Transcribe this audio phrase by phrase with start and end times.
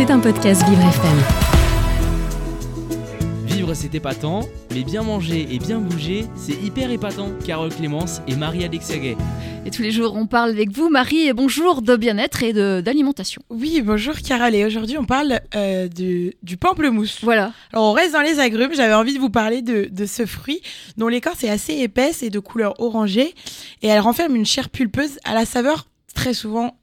[0.00, 1.18] C'est un podcast Vivre FM.
[3.44, 7.32] Vivre c'est épatant, mais bien manger et bien bouger, c'est hyper épatant.
[7.46, 9.18] Carole Clémence et Marie-Alexia Gay.
[9.66, 13.42] Et tous les jours, on parle avec vous, Marie, et bonjour de bien-être et d'alimentation.
[13.50, 17.18] Oui, bonjour Carole, et aujourd'hui on parle euh, du, du pamplemousse.
[17.22, 17.52] Voilà.
[17.74, 20.62] Alors on reste dans les agrumes, j'avais envie de vous parler de, de ce fruit
[20.96, 23.34] dont l'écorce est assez épaisse et de couleur orangée,
[23.82, 26.74] et elle renferme une chair pulpeuse à la saveur très souvent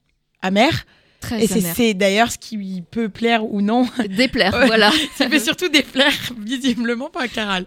[0.44, 0.86] amère,
[1.20, 4.92] Très et c'est d'ailleurs ce qui peut plaire ou non Déplaire, voilà.
[5.16, 7.66] Ça fait surtout déplaire, visiblement pas Caral.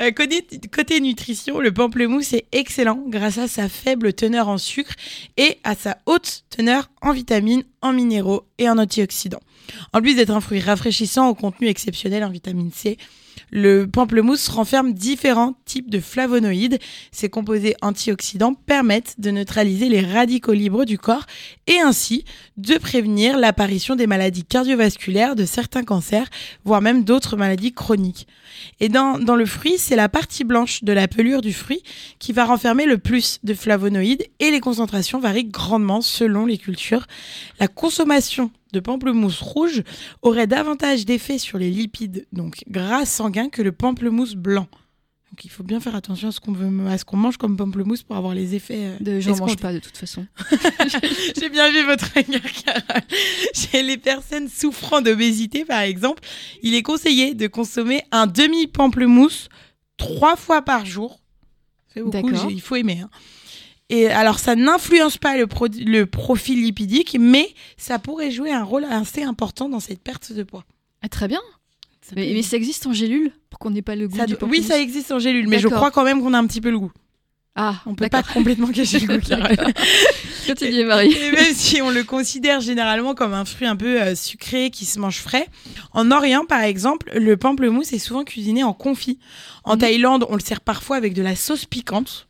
[0.00, 4.92] Euh, côté, côté nutrition, le pamplemousse est excellent grâce à sa faible teneur en sucre
[5.36, 9.42] et à sa haute teneur en vitamines, en minéraux et en antioxydants.
[9.92, 12.96] En plus d'être un fruit rafraîchissant au contenu exceptionnel en vitamine C,
[13.50, 16.78] le pamplemousse renferme différents types de flavonoïdes.
[17.12, 21.26] Ces composés antioxydants permettent de neutraliser les radicaux libres du corps
[21.66, 22.24] et ainsi
[22.56, 26.28] de prévenir l'apparition des maladies cardiovasculaires, de certains cancers,
[26.64, 28.26] voire même d'autres maladies chroniques.
[28.80, 31.82] Et dans, dans le fruit, c'est la partie blanche de la pelure du fruit
[32.18, 37.06] qui va renfermer le plus de flavonoïdes et les concentrations varient grandement selon les cultures.
[37.60, 39.82] La consommation de pamplemousse rouge
[40.22, 44.68] aurait davantage d'effet sur les lipides, donc gras sanguins, que le pamplemousse blanc.
[45.32, 48.54] Donc il faut bien faire attention à ce qu'on mange comme pamplemousse pour avoir les
[48.54, 48.86] effets.
[48.86, 49.62] euh, De, j'en mange escomptés.
[49.62, 50.26] pas de toute façon.
[51.38, 53.02] J'ai bien vu votre regard, Carole.
[53.54, 56.22] Chez les personnes souffrant d'obésité, par exemple,
[56.62, 59.48] il est conseillé de consommer un demi-pamplemousse
[59.96, 61.20] trois fois par jour.
[61.92, 63.00] C'est beaucoup, il faut aimer.
[63.00, 63.10] hein.
[63.88, 68.64] Et alors, ça n'influence pas le, pro- le profil lipidique, mais ça pourrait jouer un
[68.64, 70.64] rôle assez important dans cette perte de poids.
[71.02, 71.40] Ah, très bien.
[72.02, 74.62] Ça Mais, ça existe en gélule pour qu'on n'ait pas le goût ça du oui,
[74.62, 76.78] ça existe en gélule, mais je crois quand même qu'on a un petit peu le
[76.78, 76.92] goût.
[77.58, 79.56] Ah, On peut pas complètement cacher le goût, Carole.
[80.46, 81.12] Continuez, Marie.
[81.12, 84.84] Et même si on le considère généralement comme un fruit un peu euh, sucré qui
[84.84, 85.46] se mange frais,
[85.92, 89.18] en Orient par exemple, le pamplemousse est souvent cuisiné en confit.
[89.64, 89.78] En Mhm.
[89.80, 92.25] Thaïlande, on le sert parfois avec de la sauce piquante.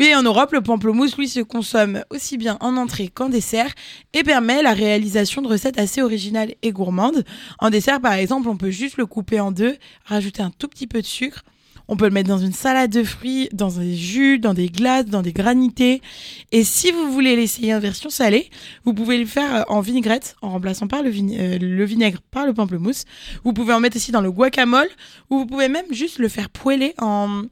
[0.00, 3.70] Oui, en Europe, le pamplemousse, lui, se consomme aussi bien en entrée qu'en dessert
[4.14, 7.22] et permet la réalisation de recettes assez originales et gourmandes.
[7.58, 10.86] En dessert, par exemple, on peut juste le couper en deux, rajouter un tout petit
[10.86, 11.44] peu de sucre.
[11.86, 15.04] On peut le mettre dans une salade de fruits, dans des jus, dans des glaces,
[15.04, 16.00] dans des granités.
[16.50, 18.48] Et si vous voulez l'essayer en version salée,
[18.86, 22.46] vous pouvez le faire euh, en vinaigrette, en remplaçant par le, euh, le vinaigre par
[22.46, 23.04] le pamplemousse.
[23.44, 24.88] Vous pouvez en mettre aussi dans le guacamole,
[25.28, 27.42] ou vous pouvez même juste le faire poêler en,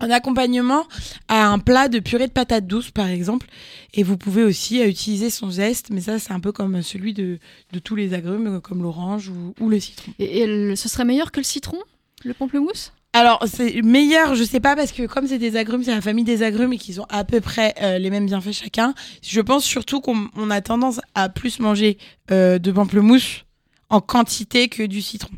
[0.00, 0.84] en accompagnement
[1.28, 3.46] à un plat de purée de patates douces, par exemple.
[3.94, 7.14] Et vous pouvez aussi euh, utiliser son zeste, mais ça, c'est un peu comme celui
[7.14, 7.38] de,
[7.72, 10.12] de tous les agrumes, euh, comme l'orange ou, ou le citron.
[10.18, 11.78] Et, et le- ce serait meilleur que le citron
[12.24, 12.92] Le pamplemousse?
[13.12, 16.24] Alors, c'est meilleur, je sais pas, parce que comme c'est des agrumes, c'est la famille
[16.24, 18.92] des agrumes et qu'ils ont à peu près euh, les mêmes bienfaits chacun,
[19.22, 21.96] je pense surtout qu'on on a tendance à plus manger
[22.30, 23.44] euh, de pamplemousse
[23.88, 25.32] en quantité que du citron.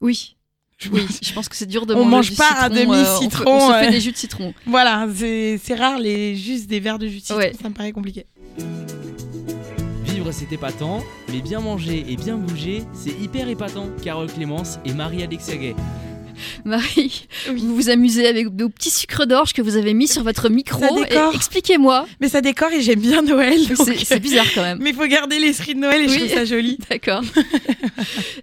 [0.00, 0.36] Oui.
[0.78, 1.18] Je Oui, pense.
[1.22, 3.44] je pense que c'est dur de On manger mange du pas un citron, euh, demi-citron,
[3.46, 4.54] on, se- on fait des jus de citron.
[4.66, 7.52] Voilà, c'est c'est rare, les, juste des verres de jus de citron, Ouais.
[7.60, 8.26] ça me paraît compliqué.
[10.04, 13.88] Vivre c'est épatant, mais bien manger et bien bouger, c'est hyper épatant.
[14.02, 15.74] Carole Clémence et Marie-Alexia Gay.
[16.64, 17.60] Marie, Oui.
[17.60, 20.84] vous vous amusez avec nos petits sucres d'orge que vous avez mis sur votre micro.
[21.34, 22.06] Expliquez-moi.
[22.20, 23.60] Mais ça décore et j'aime bien Noël.
[24.04, 24.78] C'est bizarre quand même.
[24.82, 26.18] Mais il faut garder l'esprit de Noël et je Oui.
[26.20, 26.78] trouve ça joli.
[26.90, 27.22] D'accord.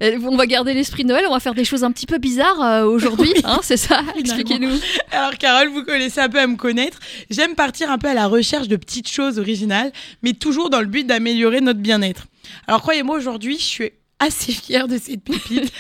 [0.02, 2.18] Euh, on va garder l'esprit de Noël, on va faire des choses un petit peu
[2.18, 4.02] bizarres euh, aujourd'hui, hein, c'est ça?
[4.18, 4.72] Expliquez-nous.
[5.12, 7.00] Alors Carole, vous connaissez un peu à me connaître.
[7.30, 10.88] J'aime partir un peu à la recherche de petites choses originales, mais toujours dans le
[10.88, 12.25] but d'améliorer notre bien-être.
[12.68, 15.72] Alors croyez-moi, aujourd'hui, je suis assez fière de cette pépite.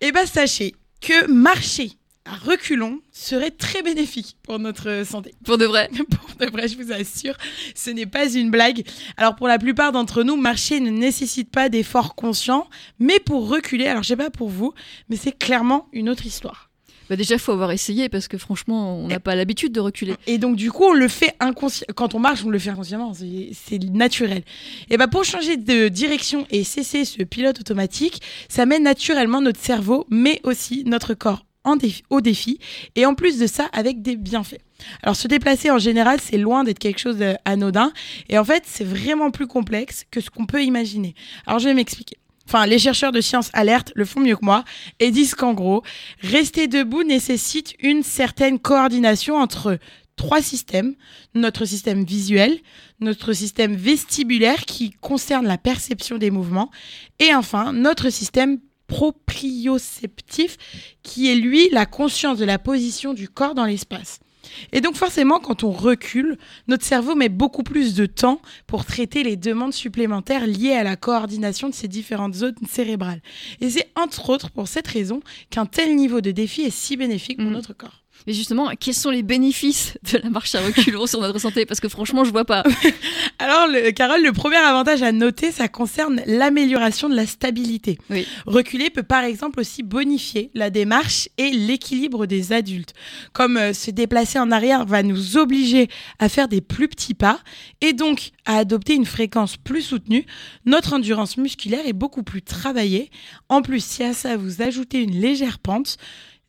[0.00, 1.92] Et ben sachez que marcher
[2.24, 5.34] à reculons serait très bénéfique pour notre santé.
[5.44, 5.88] Pour de vrai.
[6.10, 7.36] Pour de vrai, je vous assure,
[7.74, 8.86] ce n'est pas une blague.
[9.16, 12.68] Alors pour la plupart d'entre nous, marcher ne nécessite pas d'efforts conscients,
[12.98, 14.72] mais pour reculer, alors je sais pas pour vous,
[15.08, 16.69] mais c'est clairement une autre histoire.
[17.10, 20.14] Bah déjà, faut avoir essayé parce que franchement, on n'a pas l'habitude de reculer.
[20.28, 21.92] Et donc, du coup, on le fait inconsciemment.
[21.96, 23.12] Quand on marche, on le fait inconsciemment.
[23.52, 24.44] C'est naturel.
[24.90, 29.58] Et bah, pour changer de direction et cesser ce pilote automatique, ça met naturellement notre
[29.58, 32.60] cerveau, mais aussi notre corps en défi- au défi.
[32.94, 34.60] Et en plus de ça, avec des bienfaits.
[35.02, 37.92] Alors, se déplacer en général, c'est loin d'être quelque chose d'anodin.
[38.28, 41.16] Et en fait, c'est vraiment plus complexe que ce qu'on peut imaginer.
[41.44, 42.18] Alors, je vais m'expliquer.
[42.52, 44.64] Enfin, les chercheurs de sciences alerte le font mieux que moi
[44.98, 45.84] et disent qu'en gros,
[46.20, 49.78] rester debout nécessite une certaine coordination entre
[50.16, 50.96] trois systèmes.
[51.36, 52.58] Notre système visuel,
[52.98, 56.72] notre système vestibulaire qui concerne la perception des mouvements
[57.20, 58.58] et enfin notre système
[58.88, 60.56] proprioceptif
[61.04, 64.18] qui est lui la conscience de la position du corps dans l'espace.
[64.72, 66.38] Et donc forcément, quand on recule,
[66.68, 70.96] notre cerveau met beaucoup plus de temps pour traiter les demandes supplémentaires liées à la
[70.96, 73.20] coordination de ces différentes zones cérébrales.
[73.60, 75.20] Et c'est entre autres pour cette raison
[75.50, 77.52] qu'un tel niveau de défi est si bénéfique pour Mhm.
[77.52, 78.02] notre corps.
[78.26, 81.64] Mais justement, quels sont les bénéfices de la marche à reculons sur notre santé?
[81.64, 82.62] Parce que franchement, je vois pas.
[83.38, 87.98] Alors, le, Carole, le premier avantage à noter, ça concerne l'amélioration de la stabilité.
[88.10, 88.26] Oui.
[88.46, 92.92] Reculer peut par exemple aussi bonifier la démarche et l'équilibre des adultes.
[93.32, 97.40] Comme euh, se déplacer en arrière va nous obliger à faire des plus petits pas
[97.80, 100.26] et donc à adopter une fréquence plus soutenue,
[100.66, 103.10] notre endurance musculaire est beaucoup plus travaillée.
[103.48, 105.96] En plus, si à ça vous ajoutez une légère pente,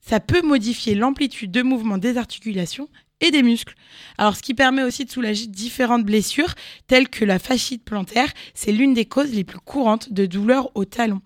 [0.02, 2.90] ça peut modifier l'amplitude de mouvement des articulations
[3.22, 3.76] et des muscles.
[4.18, 6.54] Alors, ce qui permet aussi de soulager différentes blessures,
[6.88, 10.86] telles que la fascite plantaire, c'est l'une des causes les plus courantes de douleurs au
[10.86, 11.22] talon.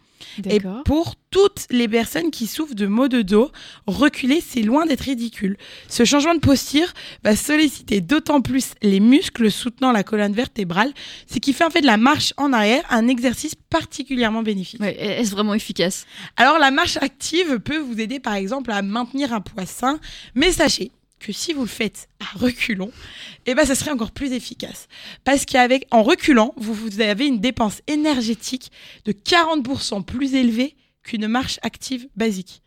[0.49, 3.51] Et pour toutes les personnes qui souffrent de maux de dos,
[3.85, 5.57] reculer, c'est loin d'être ridicule.
[5.89, 6.87] Ce changement de posture
[7.23, 10.93] va solliciter d'autant plus les muscles soutenant la colonne vertébrale,
[11.31, 14.79] ce qui fait en fait de la marche en arrière un exercice particulièrement bénéfique.
[14.79, 16.05] Ouais, Est-ce vraiment efficace?
[16.37, 19.99] Alors la marche active peut vous aider par exemple à maintenir un poids sain,
[20.33, 22.91] mais sachez que si vous le faites à reculons,
[23.45, 24.87] eh ben ça serait encore plus efficace.
[25.23, 28.71] Parce qu'avec en reculant, vous, vous avez une dépense énergétique
[29.05, 32.61] de 40% plus élevée qu'une marche active basique.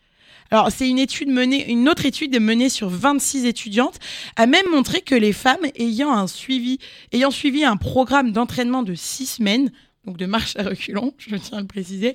[0.50, 3.98] Alors, c'est une étude menée, une autre étude menée sur 26 étudiantes
[4.36, 6.78] a même montré que les femmes ayant un suivi,
[7.12, 9.70] ayant suivi un programme d'entraînement de 6 semaines,
[10.04, 12.14] donc de marche à reculons, je tiens à le préciser,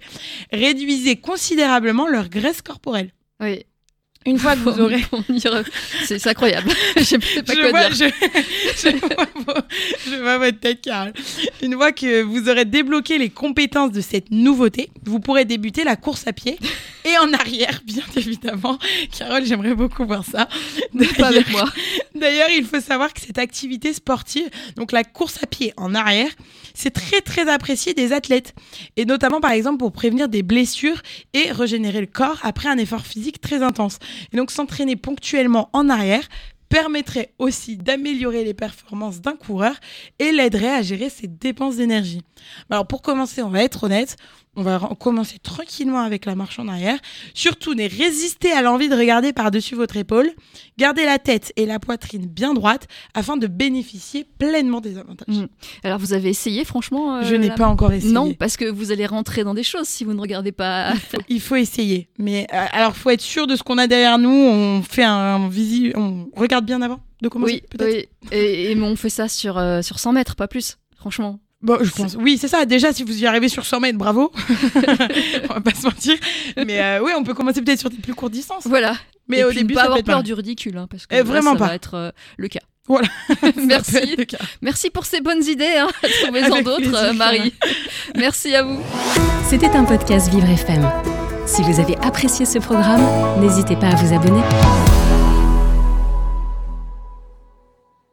[0.51, 3.11] réduisaient considérablement leur graisse corporelle.
[3.39, 3.65] Oui.
[4.25, 5.03] Une fois que vous aurez
[6.05, 6.71] C'est c'est incroyable.
[6.97, 8.11] Je sais pas je quoi vois, dire.
[8.75, 9.61] je, je vois vos-
[10.09, 11.13] je vois votre tête, Carole.
[11.61, 15.95] Une fois que vous aurez débloqué les compétences de cette nouveauté, vous pourrez débuter la
[15.95, 16.57] course à pied
[17.05, 18.77] et en arrière, bien évidemment.
[19.17, 20.47] Carole, j'aimerais beaucoup voir ça.
[21.17, 21.65] Pas avec moi.
[22.15, 26.29] D'ailleurs, il faut savoir que cette activité sportive, donc la course à pied en arrière,
[26.73, 28.53] c'est très très apprécié des athlètes.
[28.95, 31.01] Et notamment, par exemple, pour prévenir des blessures
[31.33, 33.99] et régénérer le corps après un effort physique très intense.
[34.31, 36.27] Et donc, s'entraîner ponctuellement en arrière
[36.73, 39.75] permettrait aussi d'améliorer les performances d'un coureur
[40.17, 42.23] et l'aiderait à gérer ses dépenses d'énergie.
[42.67, 44.17] Alors pour commencer, on va être honnête,
[44.55, 46.97] on va commencer tranquillement avec la marche en arrière.
[47.33, 50.29] Surtout, ne résistez à l'envie de regarder par-dessus votre épaule.
[50.77, 55.35] Gardez la tête et la poitrine bien droite afin de bénéficier pleinement des avantages.
[55.35, 55.47] Mm.
[55.83, 58.13] Alors, vous avez essayé, franchement euh, Je n'ai la- pas encore essayé.
[58.13, 60.93] Non, parce que vous allez rentrer dans des choses si vous ne regardez pas.
[61.29, 62.09] Il faut essayer.
[62.19, 64.29] Mais euh, alors, faut être sûr de ce qu'on a derrière nous.
[64.29, 67.53] On fait un visi, on regarde bien avant de commencer.
[67.53, 68.07] oui, peut-être.
[68.23, 68.29] oui.
[68.37, 70.77] Et, et on fait ça sur, euh, sur 100 mètres, pas plus.
[70.97, 71.39] Franchement.
[71.63, 72.15] Bon, je pense.
[72.19, 72.65] Oui, c'est ça.
[72.65, 74.31] Déjà, si vous y arrivez sur 100 mètres, bravo.
[75.49, 76.15] on va pas se mentir.
[76.57, 78.67] Mais euh, oui, on peut commencer peut-être sur des plus courtes distances.
[78.67, 78.95] Voilà.
[79.29, 81.15] Mais et au puis, début, ne pas ça avoir peur du ridicule, hein, parce que
[81.15, 81.67] Eh, là, vraiment ça pas.
[81.67, 82.59] va être euh, le cas.
[82.85, 83.07] Voilà.
[83.65, 84.17] Merci.
[84.27, 84.37] cas.
[84.61, 85.77] Merci pour ces bonnes idées.
[85.77, 85.87] Hein.
[86.23, 87.53] Trouvez-en d'autres, euh, Marie.
[88.15, 88.81] Merci à vous.
[89.49, 90.85] C'était un podcast Vivre FM.
[91.45, 93.05] Si vous avez apprécié ce programme,
[93.39, 94.41] n'hésitez pas à vous abonner.